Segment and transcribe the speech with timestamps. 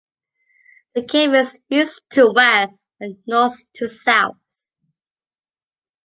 [0.95, 4.39] The kame is east to west and north to south.